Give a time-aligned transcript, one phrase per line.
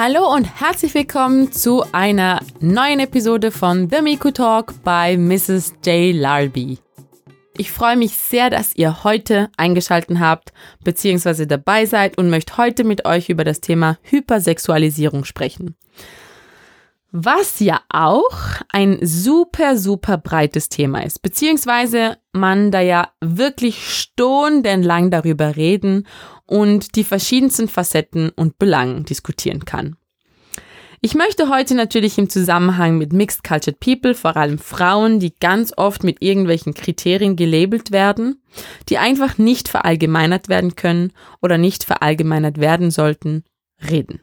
[0.00, 5.74] Hallo und herzlich willkommen zu einer neuen Episode von The Miku Talk bei Mrs.
[5.84, 6.14] J.
[6.14, 6.78] Larby.
[7.56, 10.52] Ich freue mich sehr, dass ihr heute eingeschaltet habt
[10.84, 11.46] bzw.
[11.46, 15.74] dabei seid und möchte heute mit euch über das Thema Hypersexualisierung sprechen.
[17.10, 25.10] Was ja auch ein super, super breites Thema ist, beziehungsweise man da ja wirklich stundenlang
[25.10, 26.06] darüber reden
[26.44, 29.96] und die verschiedensten Facetten und Belangen diskutieren kann.
[31.00, 35.72] Ich möchte heute natürlich im Zusammenhang mit Mixed Cultured People, vor allem Frauen, die ganz
[35.76, 38.42] oft mit irgendwelchen Kriterien gelabelt werden,
[38.88, 43.44] die einfach nicht verallgemeinert werden können oder nicht verallgemeinert werden sollten,
[43.88, 44.20] reden.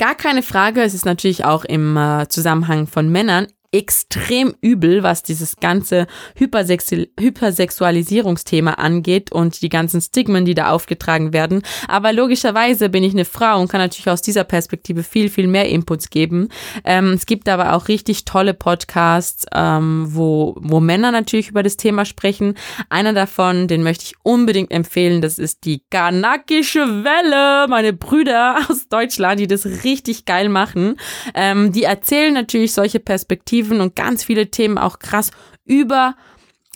[0.00, 5.22] Gar keine Frage, es ist natürlich auch im äh, Zusammenhang von Männern extrem übel, was
[5.22, 11.62] dieses ganze Hypersexu Hypersexualisierungsthema angeht und die ganzen Stigmen, die da aufgetragen werden.
[11.86, 15.68] Aber logischerweise bin ich eine Frau und kann natürlich aus dieser Perspektive viel, viel mehr
[15.68, 16.48] Inputs geben.
[16.84, 21.76] Ähm, es gibt aber auch richtig tolle Podcasts, ähm, wo, wo Männer natürlich über das
[21.76, 22.54] Thema sprechen.
[22.88, 28.88] Einer davon, den möchte ich unbedingt empfehlen, das ist die Kanakische Welle, meine Brüder aus
[28.88, 30.96] Deutschland, die das richtig geil machen.
[31.34, 35.30] Ähm, die erzählen natürlich solche Perspektiven Perspektiven und ganz viele Themen auch krass
[35.64, 36.14] über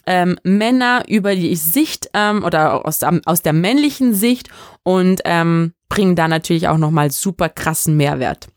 [0.07, 4.51] ähm, Männer, über die Sicht ähm, oder aus, aus der männlichen Sicht
[4.83, 8.49] und ähm, bringen da natürlich auch nochmal super krassen Mehrwert.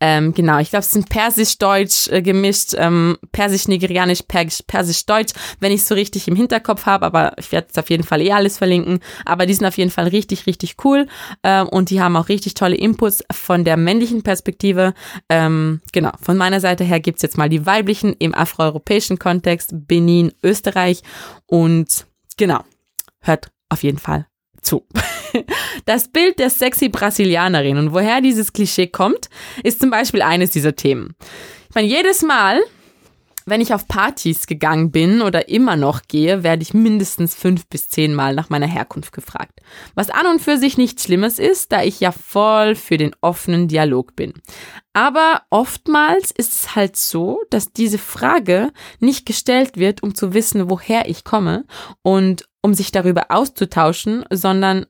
[0.00, 5.88] Ähm, genau, ich glaube, es sind Persisch-Deutsch äh, gemischt, ähm, Persisch-Nigerianisch, Persisch-Deutsch, wenn ich es
[5.88, 9.00] so richtig im Hinterkopf habe, aber ich werde es auf jeden Fall eh alles verlinken.
[9.24, 11.06] Aber die sind auf jeden Fall richtig, richtig cool
[11.42, 14.94] äh, und die haben auch richtig tolle Inputs von der männlichen Perspektive.
[15.28, 20.32] Ähm, genau, von meiner Seite her gibt's jetzt mal die weiblichen im afroeuropäischen Kontext, Benin,
[20.42, 21.02] Österreich
[21.46, 22.06] und
[22.36, 22.64] genau,
[23.20, 24.26] hört auf jeden Fall
[24.60, 24.86] zu.
[25.84, 29.28] Das Bild der sexy Brasilianerin und woher dieses Klischee kommt,
[29.62, 31.14] ist zum Beispiel eines dieser Themen.
[31.68, 32.60] Ich meine, jedes Mal,
[33.46, 37.88] wenn ich auf Partys gegangen bin oder immer noch gehe, werde ich mindestens fünf bis
[37.90, 39.60] zehn Mal nach meiner Herkunft gefragt.
[39.94, 43.68] Was an und für sich nichts Schlimmes ist, da ich ja voll für den offenen
[43.68, 44.32] Dialog bin.
[44.94, 50.70] Aber oftmals ist es halt so, dass diese Frage nicht gestellt wird, um zu wissen,
[50.70, 51.64] woher ich komme
[52.02, 54.86] und um sich darüber auszutauschen, sondern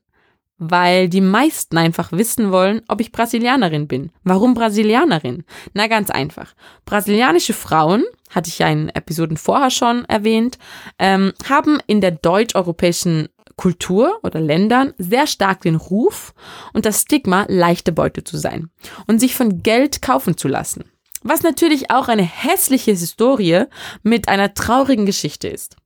[0.57, 4.11] weil die meisten einfach wissen wollen, ob ich Brasilianerin bin.
[4.23, 5.43] Warum Brasilianerin?
[5.73, 6.53] Na ganz einfach.
[6.85, 10.57] Brasilianische Frauen, hatte ich ja in Episoden vorher schon erwähnt,
[10.97, 16.33] ähm, haben in der deutsch-europäischen Kultur oder Ländern sehr stark den Ruf
[16.73, 18.69] und das Stigma, leichte Beute zu sein
[19.07, 20.85] und sich von Geld kaufen zu lassen.
[21.23, 23.63] Was natürlich auch eine hässliche Historie
[24.03, 25.77] mit einer traurigen Geschichte ist.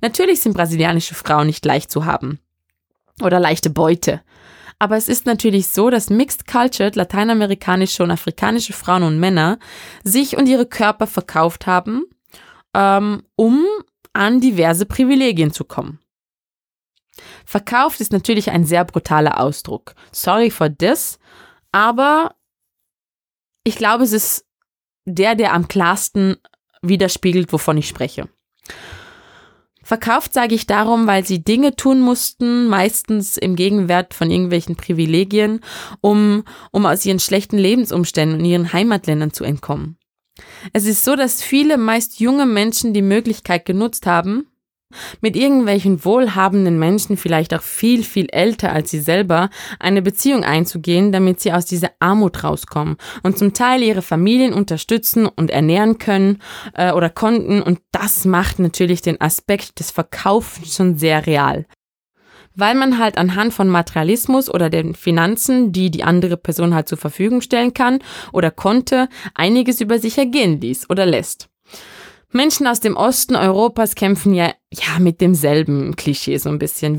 [0.00, 2.40] Natürlich sind brasilianische Frauen nicht leicht zu haben
[3.22, 4.22] oder leichte Beute.
[4.78, 9.58] Aber es ist natürlich so, dass mixed cultured lateinamerikanische und afrikanische Frauen und Männer
[10.04, 12.04] sich und ihre Körper verkauft haben,
[12.74, 13.64] ähm, um
[14.12, 15.98] an diverse Privilegien zu kommen.
[17.44, 19.94] Verkauft ist natürlich ein sehr brutaler Ausdruck.
[20.12, 21.18] Sorry for this,
[21.72, 22.36] aber
[23.64, 24.46] ich glaube, es ist
[25.04, 26.36] der, der am klarsten
[26.82, 28.28] widerspiegelt, wovon ich spreche.
[29.88, 35.60] Verkauft sage ich darum, weil sie Dinge tun mussten, meistens im Gegenwert von irgendwelchen Privilegien,
[36.02, 39.96] um, um aus ihren schlechten Lebensumständen und ihren Heimatländern zu entkommen.
[40.74, 44.47] Es ist so, dass viele meist junge Menschen die Möglichkeit genutzt haben,
[45.20, 51.12] mit irgendwelchen wohlhabenden Menschen, vielleicht auch viel, viel älter als sie selber, eine Beziehung einzugehen,
[51.12, 56.40] damit sie aus dieser Armut rauskommen und zum Teil ihre Familien unterstützen und ernähren können
[56.74, 57.62] äh, oder konnten.
[57.62, 61.66] Und das macht natürlich den Aspekt des Verkaufens schon sehr real.
[62.54, 66.98] Weil man halt anhand von Materialismus oder den Finanzen, die die andere Person halt zur
[66.98, 68.00] Verfügung stellen kann
[68.32, 71.48] oder konnte, einiges über sich ergehen ließ oder lässt.
[72.32, 76.98] Menschen aus dem Osten Europas kämpfen ja, ja mit demselben Klischee so ein bisschen.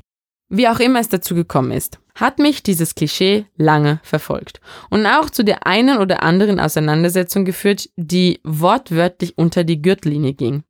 [0.50, 4.60] Wie auch immer es dazu gekommen ist, hat mich dieses Klischee lange verfolgt
[4.90, 10.64] und auch zu der einen oder anderen Auseinandersetzung geführt, die wortwörtlich unter die Gürtellinie ging.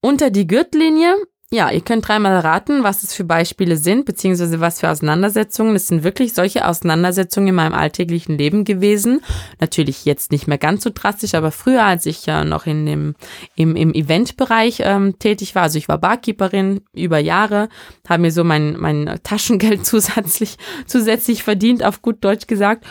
[0.00, 1.16] Unter die Gürtellinie
[1.54, 5.76] ja, ihr könnt dreimal raten, was es für Beispiele sind, beziehungsweise was für Auseinandersetzungen.
[5.76, 9.22] Es sind wirklich solche Auseinandersetzungen in meinem alltäglichen Leben gewesen.
[9.60, 13.14] Natürlich jetzt nicht mehr ganz so drastisch, aber früher, als ich ja noch in dem,
[13.54, 17.68] im, im Eventbereich ähm, tätig war, also ich war Barkeeperin über Jahre,
[18.08, 20.56] habe mir so mein, mein Taschengeld zusätzlich,
[20.86, 22.84] zusätzlich verdient, auf gut Deutsch gesagt.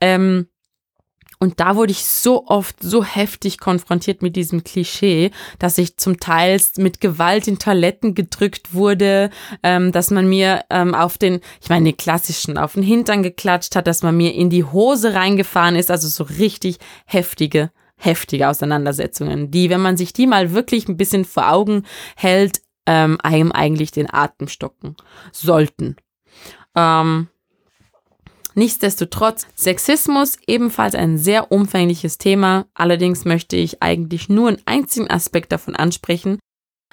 [0.00, 0.46] Ähm,
[1.42, 6.20] Und da wurde ich so oft so heftig konfrontiert mit diesem Klischee, dass ich zum
[6.20, 9.30] Teil mit Gewalt in Toiletten gedrückt wurde,
[9.62, 13.74] ähm, dass man mir ähm, auf den, ich meine, den klassischen, auf den Hintern geklatscht
[13.74, 16.76] hat, dass man mir in die Hose reingefahren ist, also so richtig
[17.06, 21.84] heftige, heftige Auseinandersetzungen, die, wenn man sich die mal wirklich ein bisschen vor Augen
[22.16, 24.94] hält, ähm, einem eigentlich den Atem stocken
[25.32, 25.96] sollten.
[26.76, 27.28] Ähm,
[28.60, 32.66] Nichtsdestotrotz, Sexismus ebenfalls ein sehr umfängliches Thema.
[32.74, 36.38] Allerdings möchte ich eigentlich nur einen einzigen Aspekt davon ansprechen.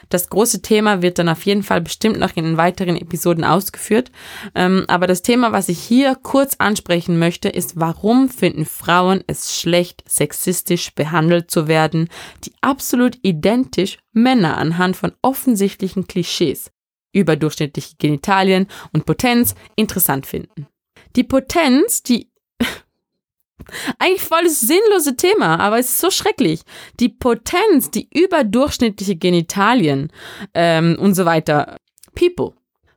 [0.07, 4.13] Das große Thema wird dann auf jeden Fall bestimmt noch in den weiteren Episoden ausgeführt.
[4.55, 9.59] Ähm, aber das Thema, was ich hier kurz ansprechen möchte, ist, warum finden Frauen es
[9.59, 12.07] schlecht, sexistisch behandelt zu werden,
[12.45, 16.71] die absolut identisch Männer anhand von offensichtlichen Klischees
[17.11, 20.67] überdurchschnittliche Genitalien und Potenz interessant finden.
[21.17, 22.31] Die Potenz, die
[23.99, 26.61] eigentlich voll das sinnlose Thema, aber es ist so schrecklich.
[26.99, 30.11] Die Potenz, die überdurchschnittliche Genitalien
[30.53, 31.77] ähm, und so weiter.
[32.15, 32.53] People.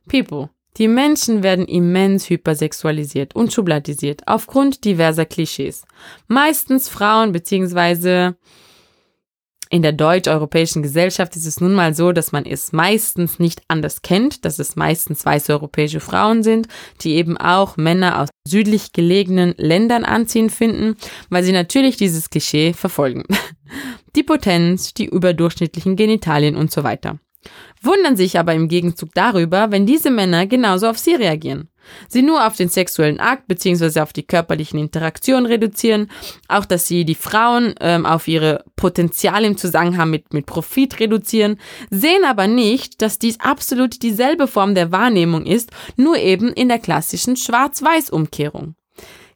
[0.07, 0.49] People.
[0.77, 5.83] Die Menschen werden immens hypersexualisiert und schubladisiert aufgrund diverser Klischees.
[6.27, 8.37] Meistens Frauen beziehungsweise
[9.71, 14.01] in der deutsch-europäischen Gesellschaft ist es nun mal so, dass man es meistens nicht anders
[14.01, 16.67] kennt, dass es meistens weiße europäische Frauen sind,
[16.99, 20.97] die eben auch Männer aus südlich gelegenen Ländern anziehen finden,
[21.29, 23.23] weil sie natürlich dieses Klischee verfolgen.
[24.17, 27.19] Die Potenz, die überdurchschnittlichen Genitalien und so weiter.
[27.81, 31.70] Wundern sich aber im Gegenzug darüber, wenn diese Männer genauso auf sie reagieren
[32.07, 34.01] sie nur auf den sexuellen Akt bzw.
[34.01, 36.09] auf die körperlichen Interaktionen reduzieren,
[36.47, 41.59] auch dass sie die Frauen ähm, auf ihre Potenziale im Zusammenhang mit, mit Profit reduzieren,
[41.89, 46.79] sehen aber nicht, dass dies absolut dieselbe Form der Wahrnehmung ist, nur eben in der
[46.79, 48.75] klassischen Schwarz-Weiß-Umkehrung.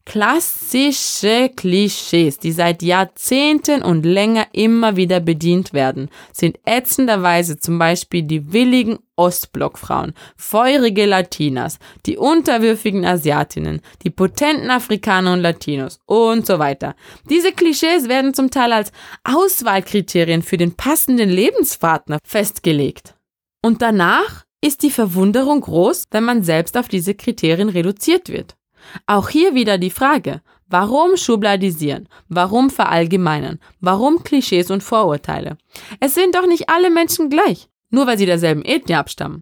[0.06, 8.22] Klassische Klischees, die seit Jahrzehnten und länger immer wieder bedient werden, sind ätzenderweise zum Beispiel
[8.22, 16.60] die willigen Ostblockfrauen, feurige Latinas, die unterwürfigen Asiatinnen, die potenten Afrikaner und Latinos und so
[16.60, 16.96] weiter.
[17.30, 18.92] Diese Klischees werden zum Teil als
[19.24, 23.16] Auswahlkriterien für den passenden Lebenspartner festgelegt.
[23.64, 28.56] Und danach ist die Verwunderung groß, wenn man selbst auf diese Kriterien reduziert wird.
[29.06, 32.10] Auch hier wieder die Frage, warum schubladisieren?
[32.28, 33.60] Warum verallgemeinern?
[33.80, 35.58] Warum Klischees und Vorurteile?
[36.00, 39.42] Es sind doch nicht alle Menschen gleich, nur weil sie derselben Ethnie abstammen.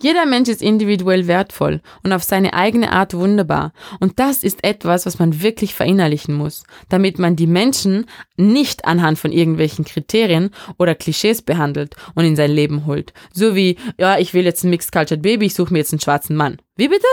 [0.00, 3.72] Jeder Mensch ist individuell wertvoll und auf seine eigene Art wunderbar.
[3.98, 8.06] Und das ist etwas, was man wirklich verinnerlichen muss, damit man die Menschen
[8.36, 13.12] nicht anhand von irgendwelchen Kriterien oder Klischees behandelt und in sein Leben holt.
[13.32, 16.00] So wie, ja, ich will jetzt ein Mixed Cultured Baby, ich suche mir jetzt einen
[16.00, 16.58] schwarzen Mann.
[16.76, 17.06] Wie bitte?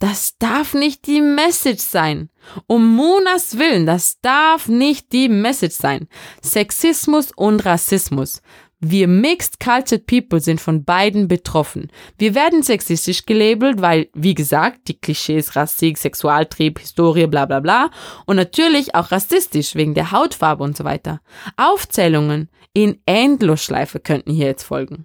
[0.00, 2.30] Das darf nicht die Message sein.
[2.66, 6.08] Um Monas Willen, das darf nicht die Message sein.
[6.42, 8.40] Sexismus und Rassismus.
[8.80, 11.92] Wir Mixed Cultured People sind von beiden betroffen.
[12.16, 17.90] Wir werden sexistisch gelabelt, weil, wie gesagt, die Klischees Rassik, Sexualtrieb, Historie, bla bla bla.
[18.24, 21.20] Und natürlich auch rassistisch wegen der Hautfarbe und so weiter.
[21.58, 25.04] Aufzählungen in Endlosschleife könnten hier jetzt folgen.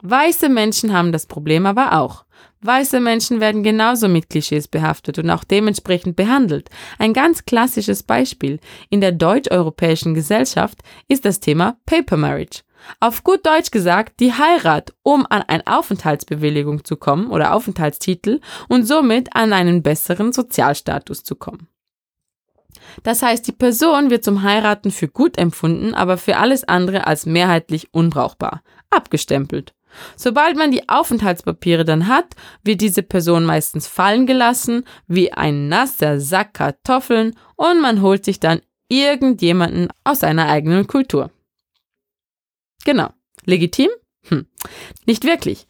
[0.00, 2.24] Weiße Menschen haben das Problem aber auch.
[2.60, 6.70] Weiße Menschen werden genauso mit Klischees behaftet und auch dementsprechend behandelt.
[6.98, 8.58] Ein ganz klassisches Beispiel
[8.90, 12.62] in der deutsch-europäischen Gesellschaft ist das Thema Paper Marriage.
[13.00, 18.84] Auf gut Deutsch gesagt, die Heirat, um an eine Aufenthaltsbewilligung zu kommen oder Aufenthaltstitel und
[18.84, 21.68] somit an einen besseren Sozialstatus zu kommen.
[23.02, 27.26] Das heißt, die Person wird zum Heiraten für gut empfunden, aber für alles andere als
[27.26, 29.74] mehrheitlich unbrauchbar, abgestempelt.
[30.16, 36.20] Sobald man die Aufenthaltspapiere dann hat, wird diese Person meistens fallen gelassen, wie ein nasser
[36.20, 41.30] Sack Kartoffeln und man holt sich dann irgendjemanden aus seiner eigenen Kultur.
[42.84, 43.10] Genau.
[43.44, 43.90] Legitim?
[44.28, 44.46] Hm.
[45.06, 45.66] Nicht wirklich.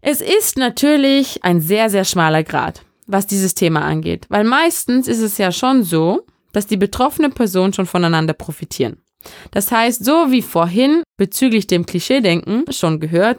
[0.00, 5.20] Es ist natürlich ein sehr, sehr schmaler Grad, was dieses Thema angeht, weil meistens ist
[5.20, 9.02] es ja schon so, dass die betroffene Person schon voneinander profitieren.
[9.50, 13.38] Das heißt, so wie vorhin bezüglich dem Klischeedenken schon gehört,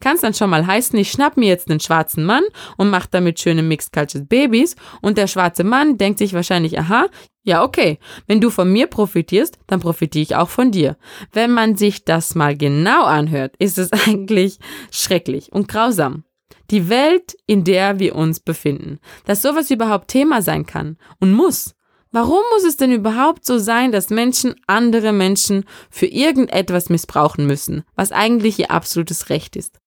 [0.00, 2.42] kann es dann schon mal heißen, ich schnapp mir jetzt einen schwarzen Mann
[2.76, 7.06] und mach damit schöne Mixed Cultured Babys und der schwarze Mann denkt sich wahrscheinlich, aha,
[7.44, 10.96] ja okay, wenn du von mir profitierst, dann profitiere ich auch von dir.
[11.32, 14.58] Wenn man sich das mal genau anhört, ist es eigentlich
[14.90, 16.24] schrecklich und grausam.
[16.70, 21.75] Die Welt, in der wir uns befinden, dass sowas überhaupt Thema sein kann und muss,
[22.16, 27.82] Warum muss es denn überhaupt so sein, dass Menschen andere Menschen für irgendetwas missbrauchen müssen,
[27.94, 29.80] was eigentlich ihr absolutes Recht ist?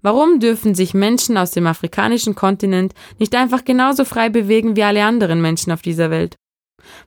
[0.00, 5.04] Warum dürfen sich Menschen aus dem afrikanischen Kontinent nicht einfach genauso frei bewegen wie alle
[5.04, 6.36] anderen Menschen auf dieser Welt?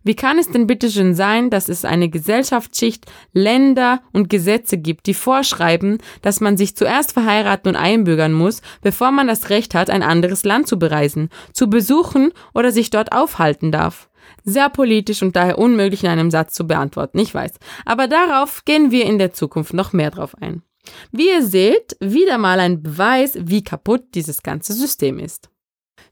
[0.04, 5.08] Wie kann es denn bitte schön sein, dass es eine Gesellschaftsschicht, Länder und Gesetze gibt,
[5.08, 9.90] die vorschreiben, dass man sich zuerst verheiraten und einbürgern muss, bevor man das Recht hat,
[9.90, 14.08] ein anderes Land zu bereisen, zu besuchen oder sich dort aufhalten darf?
[14.44, 17.54] Sehr politisch und daher unmöglich in einem Satz zu beantworten, ich weiß.
[17.86, 20.64] Aber darauf gehen wir in der Zukunft noch mehr drauf ein.
[21.12, 25.50] Wie ihr seht, wieder mal ein Beweis, wie kaputt dieses ganze System ist.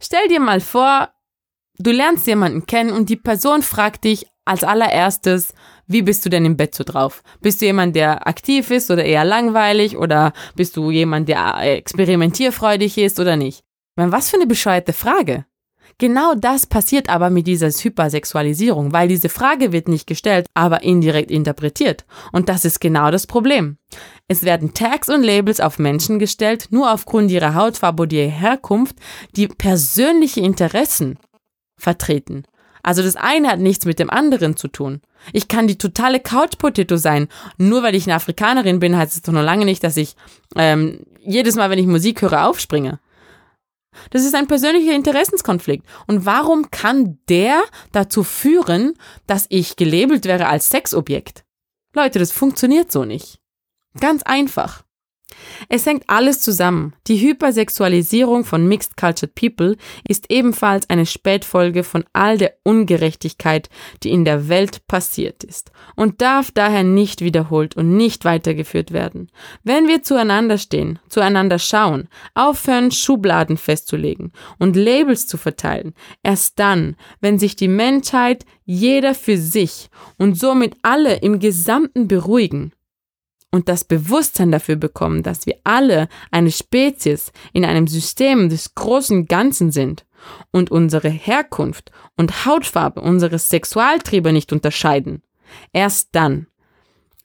[0.02, 1.10] Stell dir mal vor,
[1.78, 5.54] du lernst jemanden kennen und die Person fragt dich als allererstes,
[5.88, 7.24] wie bist du denn im Bett so drauf?
[7.42, 12.98] Bist du jemand, der aktiv ist oder eher langweilig oder bist du jemand, der experimentierfreudig
[12.98, 13.64] ist oder nicht?
[13.96, 15.46] Was für eine bescheuerte Frage.
[15.98, 21.32] Genau das passiert aber mit dieser Hypersexualisierung, weil diese Frage wird nicht gestellt, aber indirekt
[21.32, 22.06] interpretiert.
[22.32, 23.78] Und das ist genau das Problem.
[24.28, 28.96] Es werden Tags und Labels auf Menschen gestellt, nur aufgrund ihrer Hautfarbe oder ihrer Herkunft,
[29.36, 31.18] die persönliche Interessen
[31.78, 32.44] vertreten.
[32.84, 35.02] Also das eine hat nichts mit dem anderen zu tun.
[35.34, 37.30] Ich kann die totale Couch-Potato sein.
[37.58, 40.16] Nur weil ich eine Afrikanerin bin, heißt es doch noch lange nicht, dass ich
[40.56, 43.00] ähm, jedes Mal, wenn ich Musik höre, aufspringe.
[44.12, 45.86] Das ist ein persönlicher Interessenskonflikt.
[46.08, 48.94] Und warum kann der dazu führen,
[49.28, 51.44] dass ich gelabelt wäre als Sexobjekt?
[51.94, 53.40] Leute, das funktioniert so nicht.
[54.00, 54.85] Ganz einfach.
[55.70, 56.94] Es hängt alles zusammen.
[57.08, 63.70] Die Hypersexualisierung von Mixed Cultured People ist ebenfalls eine Spätfolge von all der Ungerechtigkeit,
[64.04, 69.32] die in der Welt passiert ist und darf daher nicht wiederholt und nicht weitergeführt werden.
[69.64, 76.96] Wenn wir zueinander stehen, zueinander schauen, aufhören, Schubladen festzulegen und Labels zu verteilen, erst dann,
[77.22, 82.72] wenn sich die Menschheit jeder für sich und somit alle im Gesamten beruhigen,
[83.56, 89.28] und das Bewusstsein dafür bekommen, dass wir alle eine Spezies in einem System des großen
[89.28, 90.06] Ganzen sind
[90.52, 95.22] und unsere Herkunft und Hautfarbe unsere Sexualtriebe nicht unterscheiden,
[95.72, 96.48] erst dann,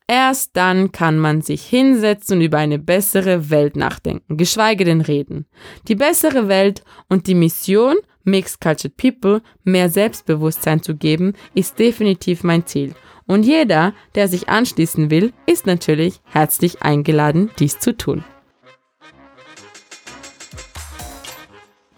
[0.07, 5.47] erst dann kann man sich hinsetzen und über eine bessere Welt nachdenken, geschweige denn reden.
[5.89, 12.45] Die bessere Welt und die Mission, Mixed Cultured People mehr Selbstbewusstsein zu geben, ist definitiv
[12.45, 12.95] mein Ziel.
[13.31, 18.25] Und jeder, der sich anschließen will, ist natürlich herzlich eingeladen, dies zu tun.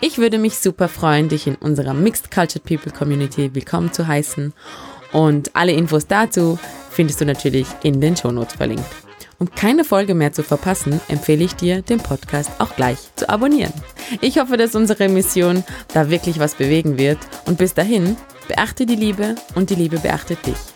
[0.03, 4.53] Ich würde mich super freuen, dich in unserer Mixed Cultured People Community willkommen zu heißen.
[5.13, 6.59] Und alle Infos dazu
[6.91, 8.85] findest du natürlich in den Shownotes verlinkt.
[9.39, 13.73] Um keine Folge mehr zu verpassen, empfehle ich dir, den Podcast auch gleich zu abonnieren.
[14.21, 17.19] Ich hoffe, dass unsere Mission da wirklich was bewegen wird.
[17.47, 20.72] Und bis dahin, beachte die Liebe und die Liebe beachtet dich.